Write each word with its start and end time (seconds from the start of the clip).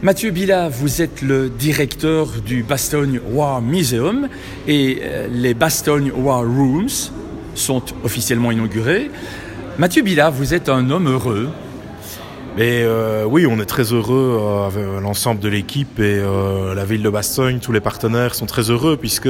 Mathieu 0.00 0.30
Bila, 0.30 0.68
vous 0.68 1.02
êtes 1.02 1.22
le 1.22 1.48
directeur 1.50 2.28
du 2.46 2.62
Bastogne 2.62 3.18
War 3.32 3.60
Museum 3.60 4.28
et 4.68 5.00
euh, 5.02 5.26
les 5.28 5.54
Bastogne 5.54 6.12
War 6.12 6.42
Rooms 6.42 7.10
sont 7.56 7.82
officiellement 8.04 8.52
inaugurés. 8.52 9.10
Mathieu 9.76 10.02
Bila, 10.02 10.30
vous 10.30 10.54
êtes 10.54 10.68
un 10.68 10.88
homme 10.90 11.08
heureux. 11.08 11.48
Mais 12.56 12.82
euh, 12.82 13.24
oui, 13.24 13.46
on 13.46 13.60
est 13.60 13.66
très 13.66 13.92
heureux 13.92 14.38
euh, 14.40 14.66
avec 14.66 14.84
l'ensemble 15.02 15.40
de 15.40 15.48
l'équipe 15.48 16.00
et 16.00 16.18
euh, 16.18 16.74
la 16.74 16.84
ville 16.84 17.02
de 17.02 17.10
Bastogne, 17.10 17.60
tous 17.60 17.72
les 17.72 17.80
partenaires 17.80 18.34
sont 18.34 18.46
très 18.46 18.70
heureux 18.70 18.96
puisque 18.96 19.28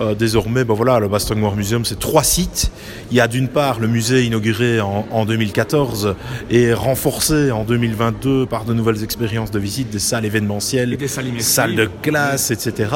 euh, 0.00 0.14
désormais, 0.14 0.64
ben 0.64 0.74
voilà, 0.74 1.00
le 1.00 1.08
Bastogne 1.08 1.42
War 1.42 1.56
Museum, 1.56 1.84
c'est 1.84 1.98
trois 1.98 2.22
sites. 2.22 2.70
Il 3.10 3.16
y 3.16 3.20
a 3.20 3.26
d'une 3.26 3.48
part 3.48 3.80
le 3.80 3.88
musée 3.88 4.24
inauguré 4.24 4.80
en, 4.80 5.06
en, 5.10 5.24
2014 5.24 6.14
et 6.50 6.72
renforcé 6.72 7.50
en 7.50 7.64
2022 7.64 8.46
par 8.46 8.64
de 8.64 8.74
nouvelles 8.74 9.02
expériences 9.02 9.50
de 9.50 9.58
visite, 9.58 9.90
des 9.90 9.98
salles 9.98 10.24
événementielles, 10.24 10.96
des 10.96 11.08
salles, 11.08 11.40
salles, 11.40 11.74
de 11.74 11.88
classe, 12.02 12.52
etc. 12.52 12.90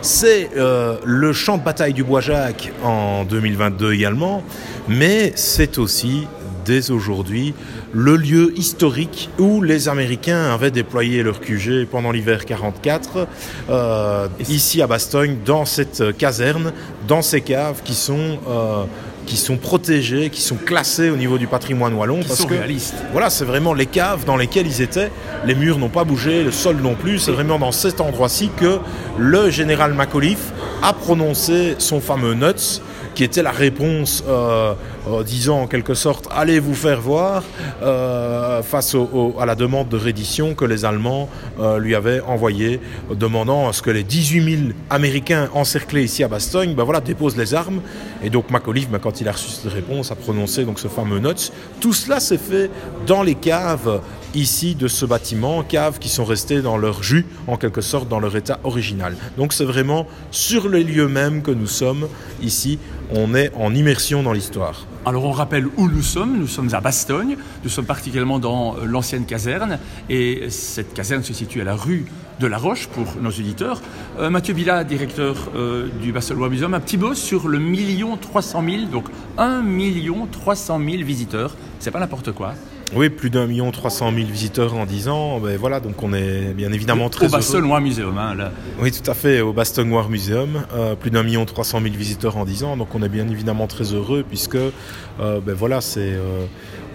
C'est 0.00 0.50
euh, 0.56 0.96
le 1.04 1.32
champ 1.32 1.58
de 1.58 1.64
bataille 1.64 1.92
du 1.92 2.04
Bois-Jacques 2.04 2.72
en 2.84 3.24
2022 3.24 3.92
également, 3.92 4.44
mais 4.88 5.32
c'est 5.34 5.78
aussi 5.78 6.28
dès 6.64 6.90
aujourd'hui 6.90 7.54
le 7.92 8.16
lieu 8.16 8.52
historique 8.56 9.30
où 9.38 9.62
les 9.62 9.88
Américains 9.88 10.52
avaient 10.52 10.70
déployé 10.70 11.22
leur 11.22 11.40
QG 11.40 11.86
pendant 11.90 12.10
l'hiver 12.10 12.44
44, 12.44 13.26
euh, 13.70 14.28
ici 14.48 14.82
à 14.82 14.86
Bastogne, 14.86 15.36
dans 15.44 15.64
cette 15.64 16.16
caserne, 16.16 16.72
dans 17.06 17.22
ces 17.22 17.40
caves 17.40 17.82
qui 17.84 17.94
sont 17.94 18.38
euh, 18.48 18.84
qui 19.26 19.36
sont 19.36 19.56
protégés, 19.56 20.30
qui 20.30 20.40
sont 20.40 20.56
classés 20.56 21.10
au 21.10 21.16
niveau 21.16 21.38
du 21.38 21.46
patrimoine 21.46 21.94
wallon. 21.94 22.20
Qui 22.20 22.28
parce 22.28 22.40
sont 22.40 22.46
que 22.46 22.54
réalistes. 22.54 22.94
voilà, 23.12 23.30
c'est 23.30 23.44
vraiment 23.44 23.72
les 23.72 23.86
caves 23.86 24.24
dans 24.24 24.36
lesquelles 24.36 24.66
ils 24.66 24.82
étaient. 24.82 25.10
Les 25.46 25.54
murs 25.54 25.78
n'ont 25.78 25.88
pas 25.88 26.04
bougé, 26.04 26.44
le 26.44 26.52
sol 26.52 26.76
non 26.82 26.94
plus. 26.94 27.18
C'est 27.18 27.32
vraiment 27.32 27.58
dans 27.58 27.72
cet 27.72 28.00
endroit-ci 28.00 28.50
que 28.56 28.78
le 29.18 29.50
général 29.50 29.94
McAuliffe 29.94 30.52
a 30.82 30.92
prononcé 30.92 31.74
son 31.78 32.00
fameux 32.00 32.34
nuts 32.34 32.82
qui 33.14 33.24
était 33.24 33.42
la 33.42 33.52
réponse 33.52 34.24
euh, 34.28 34.74
euh, 35.08 35.22
disant 35.22 35.62
en 35.62 35.66
quelque 35.66 35.94
sorte 35.94 36.28
allez 36.30 36.58
vous 36.58 36.74
faire 36.74 37.00
voir 37.00 37.42
euh, 37.82 38.62
face 38.62 38.96
à 39.38 39.46
la 39.46 39.54
demande 39.54 39.88
de 39.88 39.96
reddition 39.96 40.54
que 40.54 40.64
les 40.64 40.84
Allemands 40.84 41.28
lui 41.78 41.94
avaient 41.94 42.20
envoyé 42.20 42.80
demandant 43.10 43.68
à 43.68 43.72
ce 43.72 43.82
que 43.82 43.90
les 43.90 44.02
18 44.02 44.56
000 44.58 44.72
Américains 44.90 45.48
encerclés 45.54 46.04
ici 46.04 46.24
à 46.24 46.28
Bastogne 46.28 46.74
ben 46.74 46.84
voilà, 46.84 47.00
déposent 47.00 47.36
les 47.36 47.54
armes. 47.54 47.80
Et 48.22 48.30
donc 48.30 48.50
McAuliffe 48.50 48.90
ben, 48.90 48.98
quand 48.98 49.20
il 49.20 49.28
a 49.28 49.32
reçu 49.32 49.48
cette 49.48 49.72
réponse 49.72 50.10
a 50.10 50.16
prononcé 50.16 50.64
donc 50.64 50.78
ce 50.78 50.88
fameux 50.88 51.20
notes 51.20 51.52
tout 51.80 51.92
cela 51.92 52.20
s'est 52.20 52.38
fait 52.38 52.70
dans 53.06 53.22
les 53.22 53.34
caves 53.34 54.00
ici 54.34 54.74
de 54.74 54.88
ce 54.88 55.04
bâtiment, 55.04 55.62
caves 55.62 55.98
qui 55.98 56.08
sont 56.08 56.24
restées 56.24 56.62
dans 56.62 56.76
leur 56.76 57.02
jus, 57.02 57.26
en 57.46 57.56
quelque 57.56 57.80
sorte 57.80 58.08
dans 58.08 58.20
leur 58.20 58.36
état 58.36 58.60
original. 58.64 59.16
Donc 59.38 59.52
c'est 59.52 59.64
vraiment 59.64 60.06
sur 60.30 60.68
les 60.68 60.84
lieux 60.84 61.08
mêmes 61.08 61.42
que 61.42 61.50
nous 61.50 61.66
sommes 61.66 62.08
ici, 62.42 62.78
on 63.10 63.34
est 63.34 63.52
en 63.54 63.74
immersion 63.74 64.22
dans 64.22 64.32
l'histoire. 64.32 64.86
Alors 65.06 65.24
on 65.24 65.32
rappelle 65.32 65.66
où 65.76 65.88
nous 65.88 66.02
sommes, 66.02 66.38
nous 66.38 66.46
sommes 66.46 66.74
à 66.74 66.80
Bastogne, 66.80 67.36
nous 67.62 67.70
sommes 67.70 67.84
particulièrement 67.84 68.38
dans 68.38 68.76
l'ancienne 68.84 69.26
caserne 69.26 69.78
et 70.08 70.46
cette 70.48 70.94
caserne 70.94 71.22
se 71.22 71.34
situe 71.34 71.60
à 71.60 71.64
la 71.64 71.74
rue 71.74 72.06
de 72.40 72.46
la 72.46 72.58
Roche 72.58 72.88
pour 72.88 73.06
nos 73.20 73.30
auditeurs. 73.30 73.82
Euh, 74.18 74.30
Mathieu 74.30 74.54
Bila, 74.54 74.82
directeur 74.82 75.36
euh, 75.54 75.88
du 76.02 76.12
Bastogne 76.12 76.48
Museum, 76.48 76.74
un 76.74 76.80
petit 76.80 76.96
mot 76.96 77.14
sur 77.14 77.48
le 77.48 77.58
million 77.58 78.16
300 78.16 78.64
000, 78.64 78.82
donc 78.86 79.04
1 79.38 79.62
million 79.62 80.26
300 80.26 80.78
000 80.78 81.04
visiteurs, 81.04 81.54
c'est 81.78 81.90
pas 81.90 82.00
n'importe 82.00 82.32
quoi. 82.32 82.54
Oui, 82.96 83.08
plus 83.08 83.30
d'un 83.30 83.46
million 83.46 83.70
trois 83.70 83.90
cent 83.90 84.10
mille 84.12 84.30
visiteurs 84.30 84.74
en 84.74 84.86
10 84.86 85.08
ans. 85.08 85.40
Ben 85.40 85.56
voilà, 85.58 85.80
donc 85.80 86.02
on 86.02 86.12
est 86.12 86.54
bien 86.54 86.72
évidemment 86.72 87.08
très 87.08 87.26
au 87.26 87.30
Bastogne 87.30 87.64
War 87.64 87.80
Museum. 87.80 88.16
Hein, 88.18 88.34
là. 88.34 88.52
Oui, 88.80 88.92
tout 88.92 89.10
à 89.10 89.14
fait, 89.14 89.40
au 89.40 89.52
Bastogne 89.52 89.90
War 89.92 90.08
Museum. 90.08 90.64
Euh, 90.74 90.94
plus 90.94 91.10
d'un 91.10 91.22
million 91.22 91.44
trois 91.44 91.64
cent 91.64 91.80
mille 91.80 91.96
visiteurs 91.96 92.36
en 92.36 92.44
10 92.44 92.64
ans. 92.64 92.76
Donc 92.76 92.94
on 92.94 93.02
est 93.02 93.08
bien 93.08 93.28
évidemment 93.28 93.66
très 93.66 93.92
heureux 93.92 94.24
puisque 94.28 94.56
euh, 94.56 94.70
ben 95.40 95.54
voilà, 95.54 95.80
c'est 95.80 96.14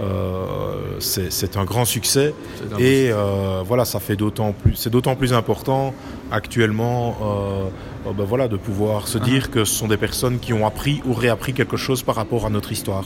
euh, 0.01 1.00
c'est 1.00 1.57
un 1.57 1.66
grand 1.66 1.85
succès. 1.85 2.34
Un 2.74 2.78
et 2.79 3.12
voilà, 3.66 3.85
ça 3.85 4.00
fait 4.00 4.16
d'autant 4.16 4.53
plus, 4.53 4.75
c'est 4.75 4.90
d'autant 4.90 5.16
plus 5.16 5.34
important 5.34 5.94
actuellement 6.31 7.18
ben 8.06 8.24
voilà, 8.24 8.47
de 8.47 8.57
pouvoir 8.57 9.07
se 9.07 9.18
dire 9.18 9.44
uh 9.44 9.47
-huh. 9.47 9.53
que 9.53 9.66
ce 9.66 9.74
sont 9.79 9.88
des 9.88 9.97
personnes 9.97 10.40
qui 10.40 10.53
ont 10.53 10.66
appris 10.66 11.01
ou 11.06 11.13
réappris 11.13 11.53
quelque 11.53 11.78
chose 11.78 12.01
par 12.03 12.16
rapport 12.16 12.45
à 12.45 12.50
notre 12.50 12.72
histoire. 12.72 13.06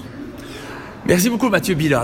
Merci 1.06 1.30
beaucoup 1.30 1.50
Mathieu 1.50 1.76
Billard. 1.76 2.02